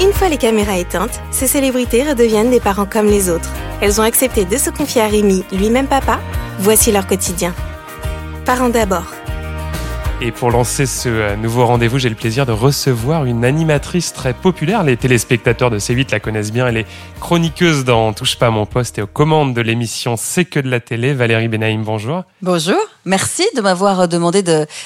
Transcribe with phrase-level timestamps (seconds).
[0.00, 3.52] Une fois les caméras éteintes, ces célébrités redeviennent des parents comme les autres.
[3.80, 6.20] Elles ont accepté de se confier à Rémi, lui-même papa.
[6.60, 7.52] Voici leur quotidien.
[8.44, 9.17] Parents d'abord.
[10.20, 14.34] Et pour lancer ce euh, nouveau rendez-vous, j'ai le plaisir de recevoir une animatrice très
[14.34, 14.82] populaire.
[14.82, 16.66] Les téléspectateurs de C8 la connaissent bien.
[16.66, 16.86] Elle est
[17.20, 20.68] chroniqueuse dans Touche pas à mon poste et aux commandes de l'émission C'est que de
[20.68, 21.14] la télé.
[21.14, 22.24] Valérie Benaïm, bonjour.
[22.42, 22.78] Bonjour.
[23.04, 24.42] Merci de m'avoir demandé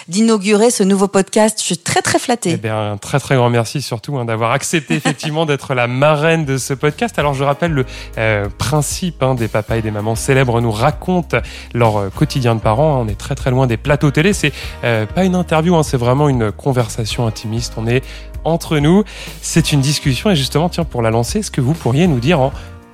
[0.07, 1.59] d'inaugurer ce nouveau podcast.
[1.61, 2.51] Je suis très très flattée.
[2.53, 6.45] Eh bien, un très très grand merci surtout hein, d'avoir accepté effectivement d'être la marraine
[6.45, 7.19] de ce podcast.
[7.19, 7.87] Alors je rappelle le
[8.19, 11.39] euh, principe hein, des papas et des mamans célèbres nous racontent
[11.73, 13.01] leur euh, quotidien de parents.
[13.01, 14.35] On est très très loin des plateaux télé.
[14.35, 17.75] C'est pas une interview, hein, c'est vraiment une conversation intimiste.
[17.77, 18.03] On est
[18.45, 19.05] entre nous.
[19.41, 22.41] C'est une discussion et justement, tiens, pour la lancer, est-ce que vous pourriez nous dire
[22.41, 22.53] en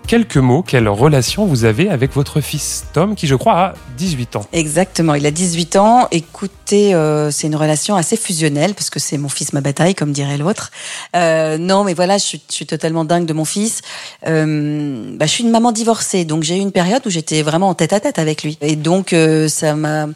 [0.08, 4.36] quelques mots quelle relation vous avez avec votre fils Tom, qui je crois a 18
[4.36, 4.46] ans?
[4.54, 6.08] Exactement, il a 18 ans.
[6.10, 10.12] Écoutez, euh, c'est une relation assez fusionnelle, parce que c'est mon fils ma bataille, comme
[10.12, 10.70] dirait l'autre.
[11.14, 13.82] Euh, non, mais voilà, je suis, totalement dingue de mon fils.
[14.26, 17.68] Euh, bah, je suis une maman divorcée, donc j'ai eu une période où j'étais vraiment
[17.68, 18.56] en tête à tête avec lui.
[18.62, 19.14] Et donc,
[19.48, 20.06] ça m'a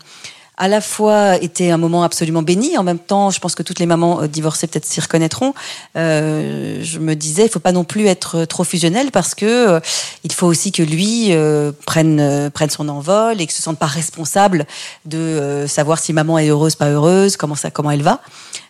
[0.58, 3.78] à la fois était un moment absolument béni, en même temps, je pense que toutes
[3.78, 5.54] les mamans euh, divorcées peut-être s'y reconnaîtront.
[5.96, 9.80] Euh, je me disais, il faut pas non plus être trop fusionnel parce que euh,
[10.24, 13.78] il faut aussi que lui euh, prenne euh, prenne son envol et que se sente
[13.78, 14.66] pas responsable
[15.06, 18.20] de savoir si maman est heureuse, pas heureuse, comment ça, comment elle va.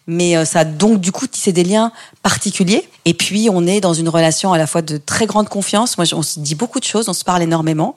[0.06, 2.88] Mais ça a donc du coup tissé des liens particuliers.
[3.04, 5.96] Et puis on est dans une relation à la fois de très grande confiance.
[5.96, 7.94] Moi, on se dit beaucoup de choses, on se parle énormément.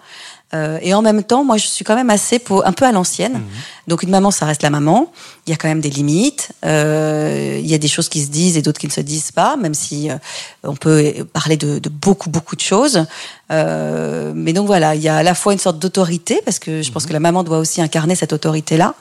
[0.54, 3.34] Euh, et en même temps, moi, je suis quand même assez un peu à l'ancienne.
[3.34, 3.44] Mhm.
[3.88, 5.12] Donc, une maman, ça reste la maman.
[5.46, 6.52] Il y a quand même des limites.
[6.66, 9.32] Euh, il y a des choses qui se disent et d'autres qui ne se disent
[9.32, 10.18] pas, même si euh,
[10.64, 13.06] on peut parler de, de, beaucoup, beaucoup de choses.
[13.52, 16.82] Euh, mais donc voilà, il y a à la fois une sorte d'autorité, parce que
[16.82, 17.10] je pense mhm.
[17.10, 18.96] que la maman doit aussi incarner cette autorité-là.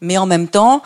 [0.00, 0.82] Mais en même temps,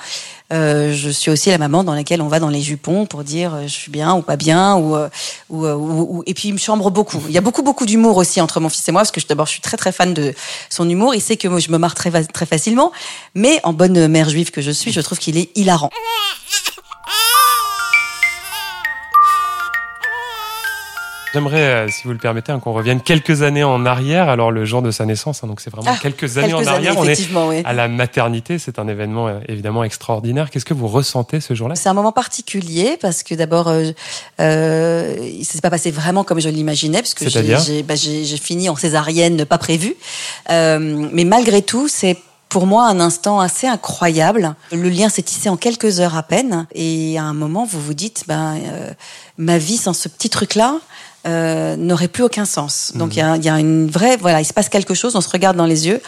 [0.53, 3.55] euh, je suis aussi la maman dans laquelle on va dans les jupons pour dire
[3.55, 5.09] euh, je suis bien ou pas bien ou, euh,
[5.51, 7.23] ou, ou, et puis il me chambre beaucoup.
[7.29, 9.47] Il y a beaucoup beaucoup d'humour aussi entre mon fils et moi parce que d'abord
[9.47, 10.35] je suis très très fan de
[10.69, 11.15] son humour.
[11.15, 12.93] Il sait que je me marre très très facilement,
[13.35, 15.91] mais en bonne mère juive que je suis, je trouve qu'il est hilarant.
[21.35, 24.29] J'aimerais, euh, si vous le permettez, hein, qu'on revienne quelques années en arrière.
[24.29, 26.95] Alors le jour de sa naissance, hein, donc c'est vraiment ah, quelques années en arrière.
[26.97, 28.59] on est à la maternité.
[28.59, 30.51] C'est un événement euh, évidemment extraordinaire.
[30.51, 31.75] Qu'est-ce que vous ressentez ce jour-là?
[31.75, 33.91] C'est un moment particulier parce que d'abord, euh,
[34.41, 38.77] euh, il s'est pas passé vraiment comme je l'imaginais, parce que j'ai bah, fini en
[38.77, 39.97] césarienne pas prévue.
[40.51, 42.17] Euh, mais malgré tout, c'est
[42.49, 44.55] pour moi un instant assez incroyable.
[44.73, 47.95] Le lien s'est tissé en quelques heures à peine, et à un moment, vous vous
[47.95, 48.91] dites, ben, euh,
[49.39, 50.79] ma vie sans ce petit truc-là,
[51.27, 52.93] euh, n'aurait plus aucun sens.
[52.95, 55.21] Donc il y, a, y, a, une vraie, voilà, il se passe quelque chose, on
[55.21, 56.01] se regarde dans les yeux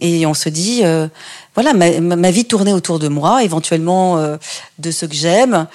[0.00, 1.08] et on se dit, euh,
[1.54, 4.36] voilà, ma, ma, vie tournait autour de moi, éventuellement euh,
[4.78, 5.66] de ce que j'aime,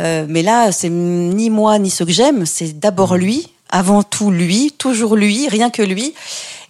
[0.00, 3.18] euh, mais là c'est ni moi ni ce que j'aime, c'est d'abord mmh.
[3.18, 6.14] lui, avant tout lui, toujours lui, rien que lui,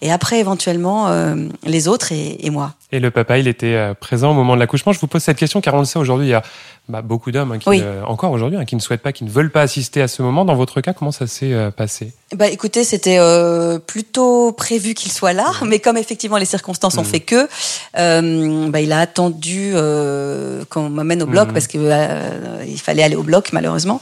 [0.01, 2.73] et après éventuellement euh, les autres et, et, moi.
[2.91, 4.93] Et le papa, il était présent au moment de l'accouchement.
[4.93, 6.43] Je vous pose cette question car on le sait aujourd'hui, il y a
[6.89, 9.29] bah, beaucoup d'hommes hein, qui, euh, encore aujourd'hui, hein, qui ne souhaitent pas, qui ne
[9.29, 10.45] veulent pas assister à ce moment.
[10.45, 12.13] Dans votre cas, comment ça s'est euh, passé?
[12.33, 17.01] Bah, écoutez, c'était euh, plutôt prévu qu'il soit là, mais comme effectivement les circonstances ont
[17.01, 17.05] mmh.
[17.05, 17.49] fait que,
[17.97, 19.73] euh, bah, il a attendu
[20.69, 21.53] qu'on m'amène au bloc mmh.
[21.53, 23.99] parce que il fallait aller au bloc malheureusement.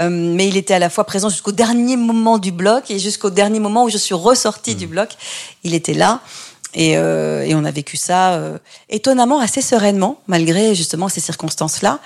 [0.00, 0.08] Mmh.
[0.08, 3.60] mais il était à la fois présent jusqu'au dernier moment du bloc et jusqu'au dernier
[3.60, 5.10] moment où je suis ressortie du bloc,
[5.64, 6.20] il était là.
[6.74, 12.00] Et, euh, et, on a vécu ça euh, étonnamment assez sereinement, malgré justement ces circonstances-là.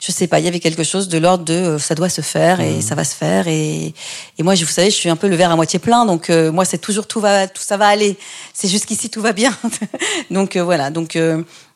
[0.00, 2.20] Je sais pas, il y avait quelque chose de l'ordre de euh, ça doit se
[2.20, 2.82] faire et mmh.
[2.82, 3.48] ça va se faire.
[3.48, 3.94] Et,
[4.38, 6.50] et moi, vous savez, je suis un peu le verre à moitié plein, donc euh,
[6.50, 8.16] moi, c'est toujours tout va, tout ça va aller.
[8.54, 9.56] C'est jusqu'ici tout va bien.
[10.30, 10.90] donc voilà.
[10.90, 11.16] Donc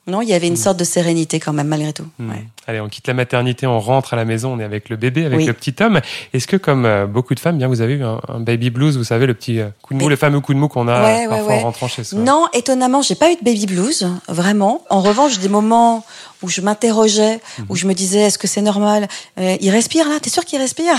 [0.08, 0.56] non, il y avait une mmh.
[0.56, 2.06] sorte de sérénité quand même, malgré tout.
[2.18, 2.30] Mmh.
[2.30, 2.44] Ouais.
[2.66, 5.24] Allez, on quitte la maternité, on rentre à la maison, on est avec le bébé,
[5.26, 6.00] avec le petit homme.
[6.32, 9.04] Est-ce que, comme euh, beaucoup de femmes, bien, vous avez eu un, baby blues, vous
[9.04, 11.54] savez, le petit euh, coup de mou, le fameux coup de mou qu'on a parfois
[11.54, 12.18] en rentrant chez soi?
[12.18, 14.84] Non, étonnamment, j'ai pas eu de baby blues, vraiment.
[14.90, 16.04] En revanche, des moments
[16.42, 17.66] où je m'interrogeais, mhm.
[17.68, 19.08] où je me disais, est-ce que c'est normal
[19.38, 20.94] euh, Il respire là T'es sûr qu'il respire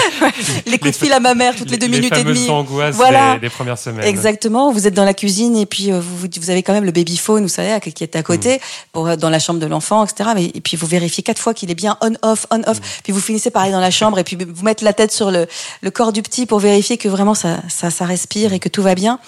[0.66, 2.48] Les coups de fil à ma mère toutes les, deux minutes et demie.
[2.48, 3.38] angoisses voilà.
[3.38, 4.04] des, premières semaines.
[4.04, 4.72] Exactement.
[4.72, 7.42] Vous êtes dans la cuisine et puis vous, vous avez quand même le baby phone,
[7.42, 8.60] vous savez, qui est à côté, mhm.
[8.92, 10.30] pour dans la chambre de l'enfant, etc.
[10.34, 12.78] Mais, et puis vous vérifiez quatre fois qu'il est bien on-off, on-off.
[12.78, 13.02] Mm.
[13.04, 15.30] Puis vous finissez par aller dans la chambre et puis vous mettre la tête sur
[15.30, 15.46] le,
[15.82, 18.82] le corps du petit pour vérifier que vraiment ça, ça, ça respire et que tout
[18.82, 19.18] va bien.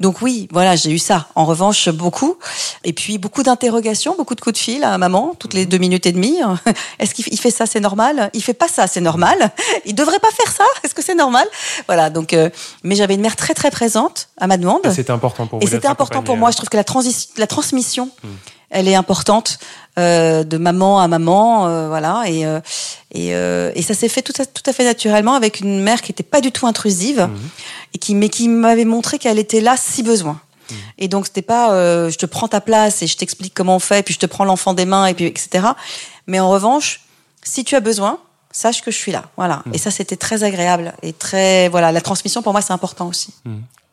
[0.00, 1.28] Donc oui, voilà, j'ai eu ça.
[1.34, 2.36] En revanche, beaucoup.
[2.84, 5.68] Et puis beaucoup d'interrogations, beaucoup de coups de fil à maman, toutes les mm.
[5.68, 6.38] deux minutes et demie.
[6.98, 8.30] Est-ce qu'il fait ça, c'est normal?
[8.34, 9.50] Il fait pas ça, c'est normal.
[9.86, 10.64] Il devrait pas faire ça.
[10.84, 11.46] Est-ce que c'est normal?
[11.86, 12.10] Voilà.
[12.10, 12.50] Donc, euh,
[12.82, 14.82] mais j'avais une mère très très présente à ma demande.
[14.92, 15.66] C'était important pour vous.
[15.66, 16.50] Et c'était important pour moi.
[16.50, 18.10] Je trouve que la, transi la transmission.
[18.22, 18.28] Mm
[18.70, 19.58] elle est importante
[19.98, 22.24] euh, de maman à maman, euh, voilà.
[22.26, 22.44] Et
[23.14, 26.12] et, et ça s'est fait tout à, tout à fait naturellement avec une mère qui
[26.12, 27.48] était pas du tout intrusive Mhm.
[27.94, 30.38] et qui mais qui m'avait montré qu'elle était là si besoin.
[30.98, 33.80] Et donc c'était pas euh, je te prends ta place et je t'explique comment on
[33.80, 35.66] fait, puis je te prends l'enfant des mains et puis etc.
[36.26, 37.00] Mais en revanche,
[37.42, 38.18] si tu as besoin,
[38.50, 39.24] sache que je suis là.
[39.36, 39.62] Voilà.
[39.72, 43.34] Et ça c'était très agréable et très voilà la transmission pour moi c'est important aussi.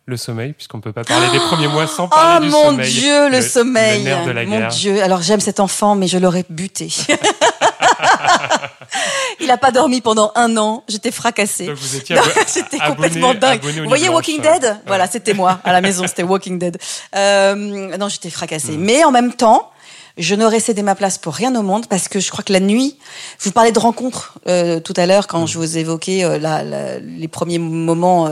[0.07, 2.91] Le sommeil, puisqu'on peut pas parler des premiers mois sans Oh parler du mon sommeil.
[2.91, 4.03] Dieu, le, sommeil.
[4.03, 4.67] Le nerf de la mon guerre.
[4.67, 5.01] Dieu.
[5.01, 6.93] Alors j'aime cet enfant, mais je l'aurais buté.
[9.39, 10.83] Il a pas dormi pendant un an.
[10.87, 11.67] J'étais fracassée.
[11.67, 12.15] Donc vous étiez
[12.53, 13.61] J'étais complètement dingue.
[13.63, 14.63] Vous voyez Walking Dead?
[14.63, 14.73] Ouais.
[14.87, 16.77] Voilà, c'était moi à la maison, c'était Walking Dead.
[17.15, 17.55] Euh,
[17.97, 18.31] non, j'étais Mm.
[18.31, 18.77] fracassée.
[18.77, 19.71] Mais en même temps,
[20.17, 22.59] je n'aurais cédé ma place pour rien au monde parce que je crois que la
[22.59, 22.97] nuit,
[23.39, 25.27] je vous parlais de rencontres euh, tout à l'heure Mm.
[25.29, 28.27] quand je vous évoquais euh, la- la- les premiers moments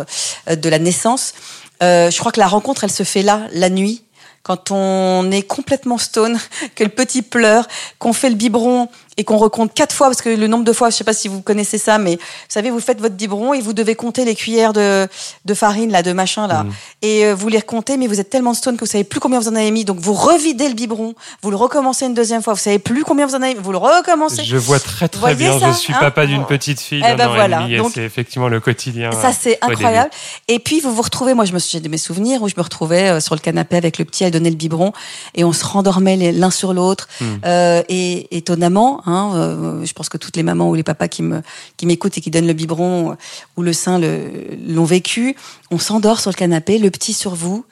[0.49, 1.33] euh, de la naissance.
[1.81, 4.03] Je crois que la rencontre, elle se fait là, la nuit,
[4.41, 6.39] quand on est complètement stone,
[6.75, 7.67] que le petit pleure,
[7.99, 8.87] qu'on fait le biberon
[9.17, 11.27] et qu'on recompte quatre fois, parce que le nombre de fois, je sais pas si
[11.27, 14.35] vous connaissez ça, mais vous savez, vous faites votre biberon et vous devez compter les
[14.35, 15.07] cuillères de,
[15.45, 16.65] de farine, là, de machin, là.
[17.01, 19.39] Et euh, vous les recomptez, mais vous êtes tellement stone que vous savez plus combien
[19.39, 19.85] vous en avez mis.
[19.85, 23.25] Donc vous revidez le biberon, vous le recommencez une deuxième fois, vous savez plus combien
[23.25, 24.43] vous en avez mis, vous le recommencez.
[24.43, 25.59] Je vois très très Voyez bien.
[25.59, 27.67] ça, je suis hein papa d'une petite fille Eh ben voilà.
[27.93, 29.11] c'est effectivement le quotidien.
[29.11, 30.09] Ça, c'est euh, au incroyable.
[30.47, 32.61] Et puis, vous vous retrouvez, moi, je me suis, de mes souvenirs où je me
[32.61, 34.93] retrouvais euh, sur le canapé avec le petit à donner le biberon
[35.35, 37.07] et on se rendormait l'un sur l'autre.
[37.19, 37.25] Hmm.
[37.45, 41.21] Euh, et étonnamment, hein, euh, je pense que toutes les mamans ou les papas qui
[41.23, 41.41] me,
[41.77, 43.15] qui m'écoutent et qui donnent le biberon euh,
[43.57, 45.35] ou le sein l'ont vécu,
[45.71, 47.65] on s'endort sur le canapé, le petit sur vous,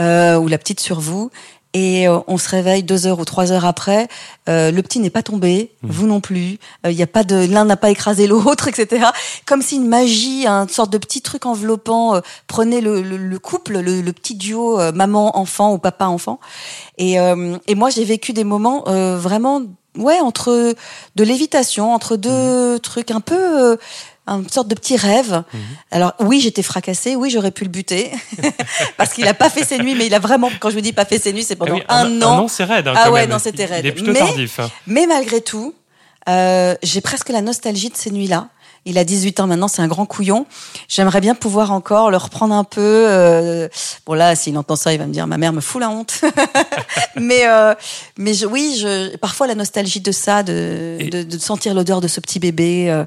[0.00, 1.30] euh, ou la petite sur vous.
[1.74, 4.08] Et euh, on se réveille deux heures ou trois heures après.
[4.48, 6.58] euh, le petit n'est pas tombé, vous non plus.
[6.86, 9.04] Il y a pas de l'un n'a pas écrasé l'autre, etc.
[9.44, 13.38] Comme si une magie, une sorte de petit truc enveloppant euh, prenait le, le- le
[13.38, 16.40] couple, le, le petit duo euh, maman-enfant ou papa-enfant.
[16.96, 19.60] Et, euh, et moi, j'ai vécu des moments euh, vraiment,
[19.96, 20.74] ouais, entre
[21.16, 23.72] de lévitation, entre deux trucs un peu.
[23.72, 23.76] euh,
[24.30, 25.42] une sorte de petit rêve.
[25.90, 28.10] Alors oui, j'étais fracassée, oui, j'aurais pu le buter
[28.98, 30.92] parce qu'il a pas fait ses nuits, mais il a vraiment, quand je vous dis
[30.92, 32.26] pas fait ses nuits, c'est Ah pendant oui, un, an.
[32.26, 32.34] an.
[32.34, 32.88] Un an, c'est raide.
[32.88, 33.30] hein, Ah ouais, même.
[33.30, 33.86] non, c'était raide.
[33.86, 34.60] Il est plutôt Mais- tardif.
[34.60, 34.70] hein.
[34.86, 35.74] Mais malgré tout,
[36.28, 38.48] euh, j'ai presque la nostalgie de ces nuits-là.
[38.88, 40.46] Il a 18 ans maintenant, c'est un grand couillon.
[40.88, 42.80] J'aimerais bien pouvoir encore le reprendre un peu.
[42.80, 43.68] euh,
[44.06, 46.22] bon là, s'il entend ça, il va me dire ma mère me fout la honte.
[47.16, 47.74] mais euh,
[48.16, 52.00] mais je, oui, je, parfois la nostalgie de ça, de, Et- de, de sentir l'odeur
[52.00, 52.88] de ce petit bébé.
[52.90, 53.04] euh,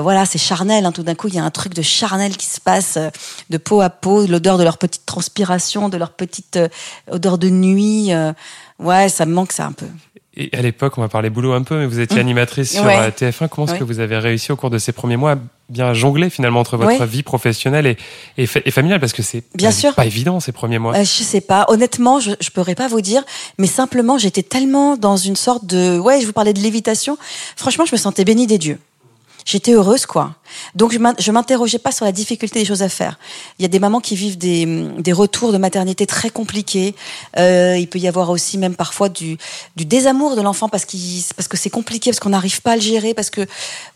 [0.00, 0.86] voilà, c'est charnel.
[0.86, 0.92] hein.
[0.92, 2.96] tout d'un coup, il y a un truc de charnel qui se passe
[3.50, 6.56] de peau à peau, l'odeur de leur petite transpiration, de leur petite
[7.10, 8.12] odeur de nuit.
[8.78, 9.86] ouais, ça me manque ça un peu.
[10.38, 12.86] Et à l'époque, on va parler boulot un peu, mais vous étiez animatrice sur Mmh.
[12.88, 12.96] Ouais.
[12.98, 13.48] euh, TF1.
[13.48, 13.78] Comment est-ce Ouais.
[13.78, 15.38] que vous avez réussi au cours de ces premiers mois à
[15.70, 17.06] bien jongler finalement entre votre Ouais.
[17.06, 17.96] vie professionnelle et,
[18.36, 19.00] et, fa- et familiale?
[19.00, 19.94] Parce que c'est Bien sûr.
[19.94, 20.94] pas évident ces premiers mois.
[20.94, 21.64] Euh, je sais pas.
[21.68, 23.22] Honnêtement, je, je pourrais pas vous dire.
[23.58, 27.16] Mais simplement, j'étais tellement dans une sorte de, ouais, je vous parlais de lévitation.
[27.56, 28.78] Franchement, je me sentais bénie des dieux.
[29.48, 30.34] J'étais heureuse, quoi.
[30.74, 33.16] Donc, je m'in- je m'interrogeais pas sur la difficulté des choses à faire.
[33.58, 34.66] Il y a des mamans qui vivent des,
[34.98, 36.96] des retours de maternité très compliqués.
[37.38, 39.38] Euh, il peut y avoir aussi même parfois du,
[39.76, 42.74] du désamour de l'enfant parce, qu'il parce que c'est compliqué, parce qu'on n'arrive pas à
[42.76, 43.46] le gérer, parce que,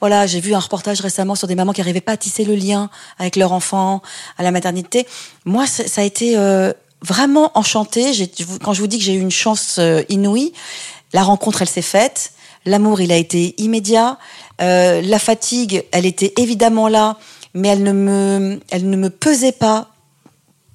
[0.00, 2.54] voilà, j'ai vu un reportage récemment sur des mamans qui n'arrivaient pas à tisser le
[2.54, 2.88] lien
[3.18, 4.02] avec leur enfant
[4.38, 5.04] à la maternité.
[5.44, 8.12] Moi, ça a été euh, vraiment enchantée.
[8.62, 10.52] Quand je vous dis que j'ai eu une chance euh, inouïe,
[11.12, 12.30] la rencontre, elle s'est faite.
[12.66, 14.18] L'amour, il a été immédiat.
[14.60, 17.16] Euh, la fatigue, elle était évidemment là,
[17.54, 19.88] mais elle ne me, elle ne me pesait pas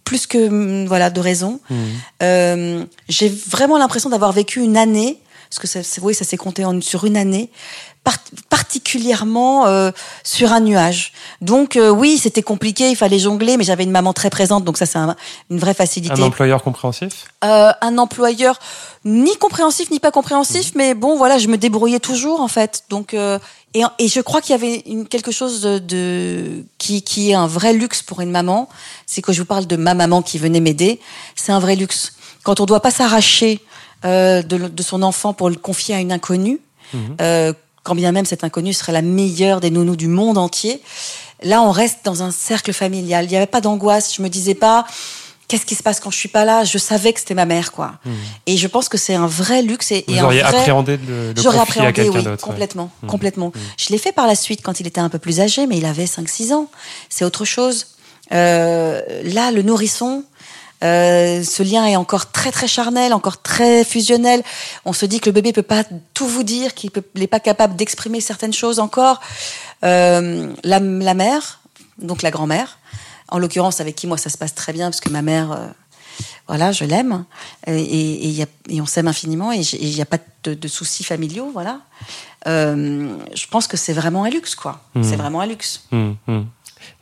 [0.04, 1.60] plus que voilà de raison.
[2.22, 5.18] Euh, j'ai vraiment l'impression d'avoir vécu une année,
[5.50, 7.50] parce que ça, oui, ça s'est compté en, sur une année,
[8.04, 8.18] par-
[8.50, 9.92] particulièrement euh,
[10.24, 11.14] sur un nuage.
[11.42, 14.78] Donc euh, oui, c'était compliqué, il fallait jongler, mais j'avais une maman très présente, donc
[14.78, 15.16] ça c'est un-
[15.50, 16.22] une vraie facilité.
[16.22, 17.26] Un employeur compréhensif?
[17.44, 18.60] Euh, un employeur
[19.06, 22.84] ni compréhensif ni pas compréhensif, mais bon voilà, je me débrouillais toujours en fait.
[22.90, 23.40] Donc euh,
[23.74, 27.34] et, et je crois qu'il y avait une, quelque chose de, de- qui, qui est
[27.36, 28.68] un vrai luxe pour une maman,
[29.06, 31.00] c'est que je vous parle de ma maman qui venait m'aider,
[31.36, 32.14] c'est un vrai luxe.
[32.44, 33.60] Quand on doit pas s'arracher
[34.06, 36.60] euh, de, son enfant pour le confier à une inconnue,
[37.22, 40.82] euh, quand bien même cette inconnue serait la meilleure des nounous du monde entier,
[41.44, 43.26] là on reste dans un cercle familial.
[43.26, 44.16] Il n'y avait pas d'angoisse.
[44.16, 44.86] Je me disais pas
[45.48, 46.64] qu'est-ce qui se passe quand je suis pas là?
[46.64, 47.94] Je savais que c'était ma mère, quoi.
[48.48, 50.58] Et je pense que c'est un vrai luxe et, Vous et auriez un vrai...
[50.60, 52.38] appréhendé de le, de J'aurais à appréhendé, quelqu'un oui, ouais.
[52.42, 53.08] complètement, Mm.
[53.08, 53.52] complètement.
[53.78, 55.86] Je l'ai fait par la suite quand il était un peu plus âgé, mais il
[55.86, 56.68] avait 5-6 ans.
[57.10, 57.88] C'est autre chose.
[58.32, 60.24] Euh, là, le nourrisson,
[60.84, 64.44] euh, ce lien est encore très très charnel, encore très fusionnel.
[64.84, 67.76] On se dit que le bébé peut pas tout vous dire, qu'il n'est pas capable
[67.76, 69.22] d'exprimer certaines choses encore.
[69.84, 71.62] Euh, la, la mère,
[71.98, 72.80] donc la grand-mère,
[73.30, 75.68] en l'occurrence avec qui moi ça se passe très bien parce que ma mère, euh,
[76.48, 77.26] Voilà, je l'aime
[77.68, 80.68] et, et, y a, et, on s'aime infiniment et il n'y a pas de, de,
[80.68, 81.82] soucis familiaux, voilà.
[82.46, 84.82] Je pense que c'est vraiment un luxe, quoi.
[84.94, 85.04] Mmh.
[85.04, 85.86] C'est vraiment un luxe.
[85.92, 86.42] Mmh, mmh.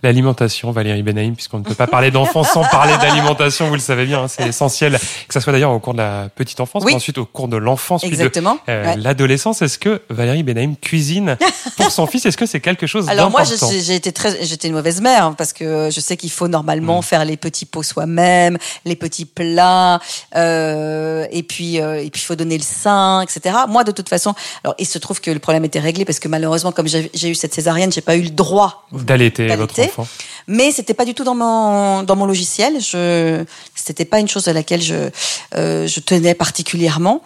[0.04, 4.06] L'alimentation, Valérie Benaïm, puisqu'on ne peut pas parler d'enfants sans parler d'alimentation, vous le savez
[4.06, 6.92] bien, hein, c'est essentiel, que ça soit d'ailleurs au cours de la petite enfance, oui.
[6.92, 8.98] mais ensuite au cours de l'enfance, puis de euh, ouais.
[8.98, 9.62] l'adolescence.
[9.62, 11.38] Est-ce que Valérie Benaïm cuisine
[11.78, 12.26] pour son fils?
[12.26, 13.72] Est-ce que c'est quelque chose Alors moi, d'important?
[13.72, 17.00] j'ai été très, j'étais une mauvaise mère hein, parce que je sais qu'il faut normalement
[17.00, 17.04] Mm.
[17.04, 20.00] faire les petits pots soi-même, les petits plats,
[20.36, 23.56] euh, et puis euh, et puis il faut donner le sein, etc.
[23.68, 24.34] Moi, de toute façon,
[24.64, 27.36] alors il se trouve que le problème était réglé parce que malheureusement, comme j'ai eu
[27.36, 29.74] cette césarienne, j'ai pas eu le droit d'allaiter votre.
[30.02, 30.08] Enfant.
[30.48, 32.80] Mais c'était pas du tout dans mon dans mon logiciel.
[32.82, 33.44] Je
[33.76, 35.10] c'était pas une chose à laquelle je
[35.56, 37.22] euh, je tenais particulièrement.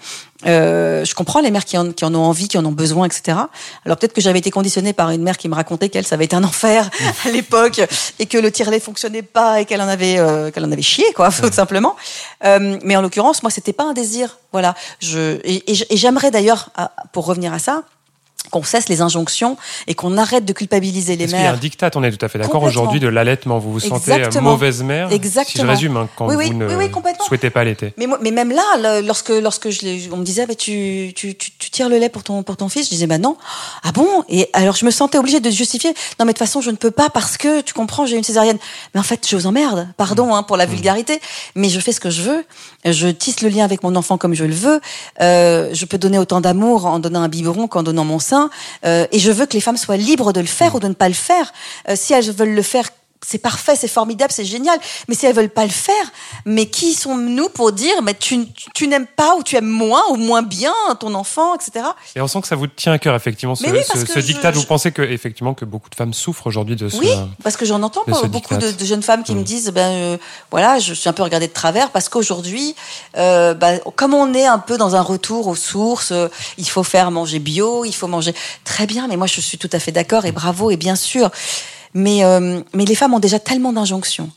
[0.46, 3.08] Euh, je comprends les mères qui en, qui en ont envie, qui en ont besoin,
[3.08, 3.38] etc.
[3.86, 6.26] Alors peut-être que j'avais été conditionnée par une mère qui me racontait qu'elle, ça avait
[6.26, 6.90] été un enfer
[7.26, 7.82] à l'époque
[8.20, 11.06] et que le tire-lait fonctionnait pas et qu'elle en avait, euh, qu'elle en avait chié,
[11.16, 11.96] quoi, tout simplement.
[12.46, 14.38] Euh, mais en l'occurrence, moi, c'était pas un désir.
[14.52, 14.76] Voilà.
[15.00, 16.70] Je et, et, et j'aimerais d'ailleurs,
[17.14, 17.84] pour revenir à ça,
[18.52, 21.52] qu'on cesse les injonctions et qu'on arrête de culpabiliser les Parce qu'il y a un
[21.54, 21.60] mères.
[21.60, 23.60] dictat, on est tout à fait d'accord aujourd'hui de l'allaitement.
[23.60, 24.52] Vous vous sentez euh, Exactement.
[24.52, 25.72] mauvaise mère Si je Exactement.
[25.72, 26.90] résume, hein, quand Oui, oui, vous ne oui,
[27.28, 27.94] souhaitez pas allaiter.
[27.98, 28.64] Mais, moi- mais même là,
[29.02, 32.10] le- lorsque, lorsque je, on me disait, bah, tu, tu, tu, tu tires le lait
[32.10, 33.38] pour ton, pour ton fils, je disais, bah non.
[33.84, 34.08] Ah bon?
[34.30, 35.90] Et alors, je me sentais obligée de justifier.
[36.20, 38.24] Non, mais de toute façon, je ne peux pas parce que, tu comprends, j'ai une
[38.24, 38.58] césarienne.
[38.94, 39.88] Mais en fait, je vous emmerde.
[39.98, 41.20] Pardon hein, pour la vulgarité.
[41.56, 42.46] Mais je fais ce que je veux.
[42.86, 44.80] Je tisse le lien avec mon enfant comme je le veux.
[45.22, 48.37] Euh, je peux donner autant d'amour en donnant un biberon qu'en donnant mon sein.
[48.86, 50.94] Euh, et je veux que les femmes soient libres de le faire ou de ne
[50.94, 51.54] pas le faire.
[51.90, 52.90] Euh, si elles veulent le faire,
[53.26, 54.78] c'est parfait, c'est formidable, c'est génial.
[55.08, 55.94] Mais si elles veulent pas le faire,
[56.46, 58.38] mais qui sommes-nous pour dire, mais tu,
[58.88, 61.86] n'aimes pas ou tu aimes moins ou moins bien ton enfant, etc.
[62.16, 64.52] Et on sent que ça vous tient à cœur, effectivement, ce, oui, ce, je- dictat.
[64.52, 66.98] Vous pensez que, effectivement, que beaucoup de femmes souffrent aujourd'hui de ce.
[66.98, 67.10] Oui,
[67.44, 69.40] parce que j'en entends pas, beaucoup de, de jeunes femmes qui Mm.
[69.40, 70.18] me disent, ben euh,
[70.52, 72.76] voilà, je suis un peu regardée de travers parce qu'aujourd'hui,
[73.18, 76.84] euh, ben, comme on est un peu dans un retour aux sources, euh, il faut
[76.84, 78.34] faire manger bio, il faut manger
[78.64, 79.08] très bien.
[79.08, 81.30] Mais moi, je suis tout à fait d'accord et bravo et bien sûr.
[82.04, 84.30] Mais euh, mais les femmes ont déjà tellement d'injonctions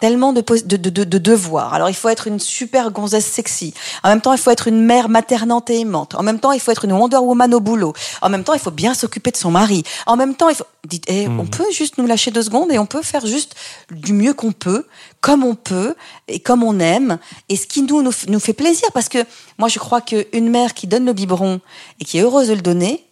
[0.00, 1.74] tellement de, de, de, de, de devoirs.
[1.74, 3.74] Alors, il faut être une super gonzesse sexy.
[4.04, 6.14] En même temps, il faut être une mère maternante et aimante.
[6.14, 7.94] En même temps, il faut être une Wonder Woman au boulot.
[8.22, 9.82] En même temps, il faut bien s'occuper de son mari.
[10.06, 10.64] En même temps, il faut...
[10.86, 11.40] Dites, eh, Mhm.
[11.40, 13.56] on peut juste nous lâcher deux secondes et on peut faire juste
[13.90, 14.86] du mieux qu'on peut,
[15.20, 15.96] comme on peut
[16.28, 18.88] et comme on aime, et ce qui nous, nous, nous fait plaisir.
[18.94, 19.18] Parce que
[19.58, 21.60] moi, je crois qu'une mère qui donne le biberon
[22.00, 23.04] et qui est heureuse de le donner,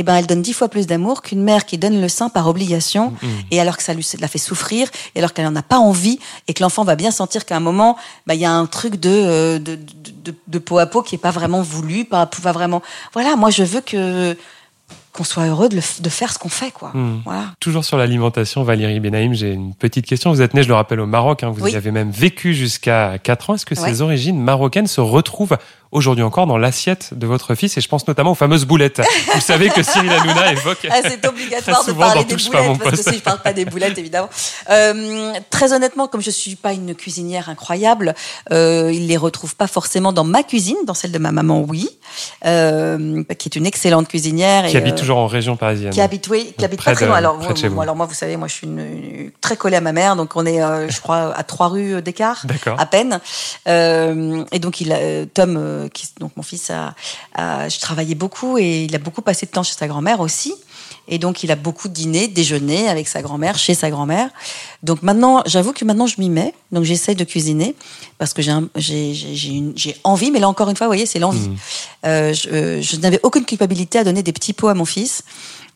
[0.00, 2.48] eh ben, elle donne dix fois plus d'amour qu'une mère qui donne le sein par
[2.48, 3.28] obligation, Mhm.
[3.50, 6.18] et alors que ça lui la fait souffrir, et alors qu'elle n'en a pas envie,
[6.48, 8.96] et que l'enfant va bien sentir qu'à un moment, bah, il y a un truc
[8.98, 9.80] de, euh, de, de,
[10.24, 12.82] de, de peau à peau qui est pas vraiment voulu, pas, pas vraiment.
[13.14, 14.36] Voilà, moi je veux que
[15.12, 16.90] qu'on soit heureux de, le de faire ce qu'on fait, quoi.
[16.94, 17.22] Mm.
[17.24, 17.42] Voilà.
[17.58, 20.30] Toujours sur l'alimentation, Valérie Benaïm, j'ai une petite question.
[20.32, 21.42] Vous êtes née, je le rappelle, au Maroc.
[21.42, 21.50] hein.
[21.50, 21.72] vous Oui.
[21.72, 23.54] y avez même vécu jusqu'à 4 ans.
[23.54, 23.88] Est-ce que Ouais.
[23.90, 25.58] ces origines marocaines se retrouvent
[25.92, 29.02] aujourd'hui encore dans l'assiette de votre fils Et je pense notamment aux fameuses boulettes.
[29.34, 33.10] Vous savez que Cyril Hanouna évoque Ah, c'est obligatoire de parler des boulettes, parce que
[33.10, 34.28] si je parle pas des boulettes, évidemment.
[34.70, 38.14] Euh, très honnêtement, comme je suis pas une cuisinière incroyable,
[38.52, 41.88] euh, il les retrouve pas forcément dans ma cuisine, dans celle de ma maman, oui,
[42.46, 44.66] euh, qui est une excellente cuisinière.
[44.66, 45.92] qui et, habite euh, toujours en région parisienne.
[45.92, 47.16] qui habite, oui, qui habite pas très loin.
[47.16, 47.80] Alors, moi, vous.
[47.80, 50.36] alors moi, vous savez, moi, je suis une, une- très collée à ma mère, donc
[50.36, 52.78] on est, je crois, à trois rues d'écart, D'accord.
[52.78, 53.20] à peine.
[53.66, 56.94] Et donc, il Tom, euh, qui, donc mon fils, a,
[57.34, 60.54] a- je travaillais beaucoup et il a beaucoup passé de temps chez sa grand-mère aussi.
[61.08, 64.28] Et donc, il a beaucoup dîné, déjeuné avec sa grand-mère, chez sa grand-mère.
[64.84, 66.54] Donc maintenant, j'avoue que maintenant, je m'y mets.
[66.70, 67.74] Donc, j'essaye de cuisiner
[68.18, 70.30] parce que j'ai envie.
[70.30, 71.48] Mais là, encore une fois, vous voyez, c'est l'envie.
[71.48, 71.56] Mm.
[72.06, 75.22] Euh, je euh, je n'avais aucune culpabilité à donner des petits pots à mon fils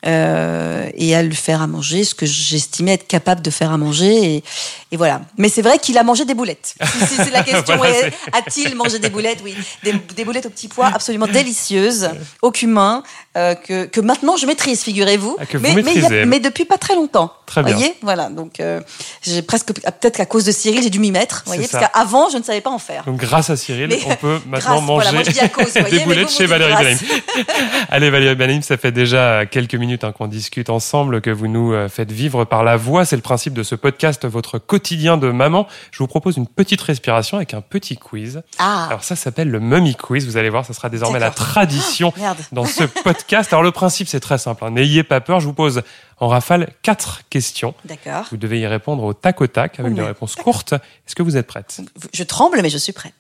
[0.07, 3.79] euh, et à lui faire à manger ce que j'estimais être capable de faire à
[3.79, 4.37] manger.
[4.37, 4.45] Et,
[4.93, 5.23] et voilà.
[5.39, 6.75] Mais c'est vrai qu'il a mangé des boulettes.
[6.85, 7.95] Si, si c'est la question, Voilà,
[8.33, 9.41] a-t-il mangé des boulettes?
[9.43, 12.11] Oui, des, des boulettes aux petits pois absolument délicieuses,
[12.43, 13.03] au cumin,
[13.37, 15.37] euh, que, que maintenant je maîtrise, figurez-vous.
[15.41, 17.33] Ah, mais, mais, a- mais depuis pas très longtemps.
[17.47, 17.75] Très bien.
[17.75, 18.29] voyez voilà.
[18.31, 18.81] Donc euh,
[19.23, 21.43] j'ai presque peut-être qu'à cause de Cyril, j'ai dû m'y mettre.
[21.47, 21.79] Voyez ça.
[21.79, 23.05] parce qu'avant je ne savais pas en faire.
[23.05, 26.05] Donc grâce à Cyril, Mais on peut maintenant grâce, manger voilà, moi, cause, voyez, des
[26.05, 26.75] boulettes vous, chez vous Valérie.
[26.75, 26.99] Benaïm.
[27.91, 31.73] Allez Valérie Benaïm, ça fait déjà quelques minutes hein, qu'on discute ensemble, que vous nous
[31.73, 33.05] euh, faites vivre par la voix.
[33.05, 35.67] C'est le principe de ce podcast, votre quotidien de maman.
[35.91, 38.43] Je vous propose une petite respiration avec un petit quiz.
[38.59, 40.25] Ah, Alors ça s'appelle le Mummy Quiz.
[40.27, 42.13] Vous allez voir, ça sera désormais la tradition
[42.53, 43.24] dans ce podcast.
[43.51, 44.65] Alors le principe, c'est très simple.
[44.65, 44.71] hein.
[44.71, 45.41] N'ayez pas peur.
[45.41, 45.83] Je vous pose
[46.21, 47.75] en rafale quatre questions.
[47.85, 48.27] D'accord.
[48.31, 50.73] Vous devez y répondre au tac au tac avec des réponses courtes.
[50.73, 51.81] Est-ce que vous êtes prête?
[52.13, 53.15] Je tremble, mais je suis prête.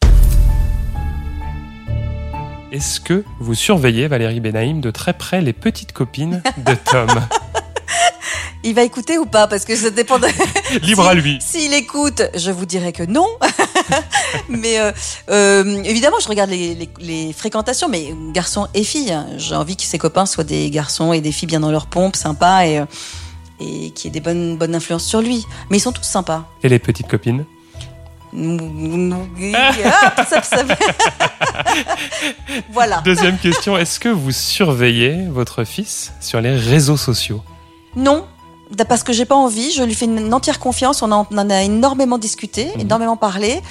[2.70, 7.08] Est-ce que vous surveillez, Valérie Benaïm, de très près les petites copines de Tom?
[8.64, 10.26] Il va écouter ou pas Parce que ça dépend de.
[10.83, 11.38] Libre Si- à lui.
[11.40, 13.28] S'il écoute, je vous dirai que non.
[14.49, 14.90] mais euh,
[15.28, 19.16] euh, évidemment, je regarde les, les, les, fréquentations, mais garçons et filles.
[19.37, 22.16] J'ai envie que ses copains soient des garçons et des filles bien dans leur pompe,
[22.16, 22.83] sympas et,
[23.61, 25.44] et qui aient des bonnes, bonnes influences sur lui.
[25.68, 26.49] Mais ils sont tous sympas.
[26.62, 27.44] Et les petites copines?
[29.54, 30.64] Ah, ça, ça...
[32.73, 33.00] voilà.
[33.04, 37.42] Deuxième question, est-ce que vous surveillez votre fils sur les réseaux sociaux?
[37.94, 38.26] Non,
[38.83, 39.71] parce que j'ai pas envie.
[39.71, 41.02] Je lui fais une entière confiance.
[41.02, 42.81] On en, a énormément discuté, mmh.
[42.81, 43.62] énormément parlé.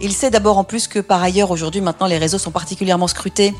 [0.00, 3.54] Il sait d'abord en plus que par ailleurs aujourd'hui, maintenant, les réseaux sont particulièrement scrutés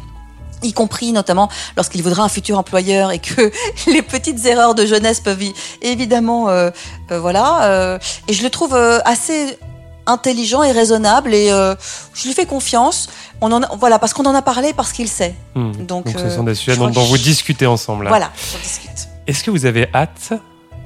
[0.63, 3.51] y compris notamment lorsqu'il voudra un futur employeur et que
[3.91, 5.43] les petites erreurs de jeunesse peuvent
[5.81, 6.71] évidemment euh,
[7.11, 9.59] euh, voilà euh, et je le trouve assez
[10.07, 13.09] intelligent et raisonnable et je lui fais confiance.
[13.41, 15.35] On en a, voilà parce qu'on en a parlé parce qu'il sait.
[15.55, 15.73] Hmm.
[15.73, 18.05] Donc, Donc, ce sont des sujets dont, dont, vous discutez ensemble.
[18.05, 18.11] Là.
[18.11, 19.09] Voilà, on discute.
[19.27, 20.33] Est-ce que vous avez hâte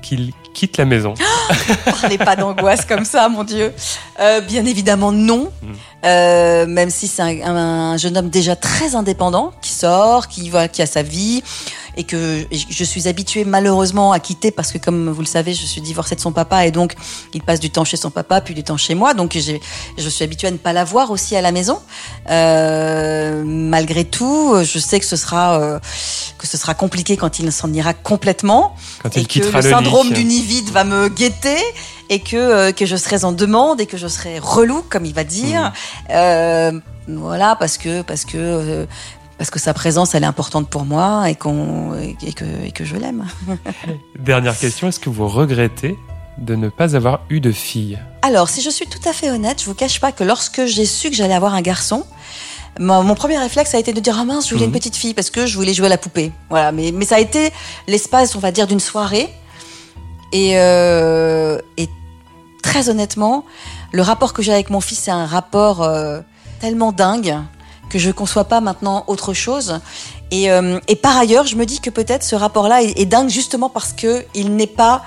[0.03, 1.15] qu'il quitte la maison
[1.85, 3.73] Parlez pas d'angoisse comme ça, mon Dieu.
[4.21, 5.51] Euh, bien évidemment, non.
[5.63, 5.73] Hmm.
[6.05, 10.83] Euh, même si c'est un, un, jeune homme déjà très indépendant, qui sort, qui, qui
[10.83, 11.43] a sa vie
[11.97, 15.65] et que je suis habituée malheureusement à quitter parce que comme vous le savez, je
[15.65, 16.95] suis divorcée de son papa et donc
[17.35, 19.15] il passe du temps chez son papa puis du temps chez moi.
[19.15, 21.81] Donc je suis habituée à ne pas la voir aussi à la maison.
[22.31, 25.79] Euh, malgré tout, je sais que ce sera euh,
[26.39, 29.71] que ce sera compliqué quand il s'en ira complètement quand il et quittera que le,
[29.71, 31.59] syndrome du nid vide va me guetter
[32.09, 35.15] et que euh, que je serai en demande et que je serai relou comme il
[35.15, 35.73] va dire.
[36.09, 36.13] Mmh.
[36.13, 36.73] Euh,
[37.09, 38.87] voilà parce que parce que euh,
[39.39, 42.85] parce que sa présence, elle est importante pour moi et, qu'on, et, que, et que
[42.85, 43.27] je l'aime.
[44.19, 45.97] Dernière question, est-ce que vous regrettez
[46.39, 47.99] de ne pas avoir eu de fille?
[48.23, 50.87] Alors, si je suis tout à fait honnête, je vous cache pas que lorsque j'ai
[50.87, 52.05] su que j'allais avoir un garçon,
[52.79, 54.69] mon, premier réflexe a été de dire ah mince, je voulais mmh.
[54.69, 56.33] une petite fille parce que je voulais jouer à la poupée.
[56.51, 57.51] Voilà, mais, mais ça a été
[57.89, 59.29] l'espace, on va dire, d'une soirée.
[60.33, 61.89] Et, euh, et
[62.63, 63.45] très honnêtement,
[63.93, 66.21] le rapport que j'ai avec mon fils, c'est un rapport euh,
[66.61, 67.37] tellement dingue
[67.91, 69.81] que je conçois pas maintenant autre chose.
[70.31, 73.69] Et, euh, et par ailleurs, je me dis que peut-être ce rapport-là est, dingue justement
[73.69, 75.03] parce que il n'est pas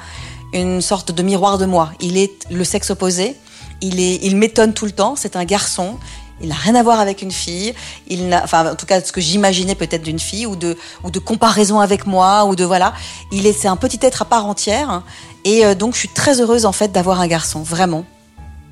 [0.53, 1.91] une sorte de miroir de moi.
[2.00, 3.36] Il est le sexe opposé.
[3.82, 5.15] Il il m'étonne tout le temps.
[5.15, 5.97] C'est un garçon.
[6.41, 7.73] Il n'a rien à voir avec une fille.
[8.08, 11.12] Il n'a, enfin, en tout cas, ce que j'imaginais peut-être d'une fille ou de, ou
[11.12, 12.93] de comparaison avec moi ou de voilà.
[13.32, 15.04] Il est, c'est un petit être à part entière.
[15.43, 18.06] Et euh, donc, je suis très heureuse en fait d'avoir un garçon, vraiment.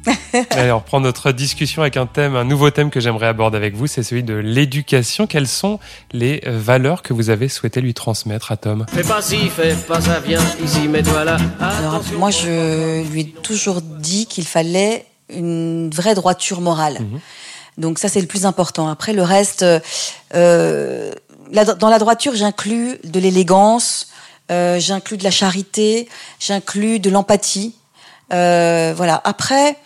[0.52, 3.76] Allez, on reprend notre discussion avec un thème, un nouveau thème que j'aimerais aborder avec
[3.76, 5.28] vous, c'est celui de l'éducation.
[5.28, 5.80] Quelles sont
[6.12, 8.86] les valeurs que vous avez souhaité lui transmettre à Tom?
[8.92, 11.38] Fais pas ci, fais pas ça, viens ici, mets-toi là.
[11.60, 17.00] Alors, moi, je lui ai toujours dit qu'il fallait une vraie droiture morale.
[17.02, 17.20] Mmh.
[17.78, 18.88] Donc ça, c'est le plus important.
[18.88, 19.64] Après, le reste,
[20.34, 21.12] euh,
[21.52, 24.08] la, dans la droiture, j'inclus de l'élégance,
[24.52, 27.76] euh, j'inclus de la charité, j'inclus de l'empathie.
[28.34, 29.22] Euh, voilà.
[29.24, 29.78] Après,